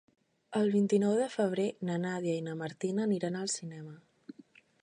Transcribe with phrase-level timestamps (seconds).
[0.59, 3.99] El vint-i-nou de febrer na Nàdia i na Martina aniran al cinema.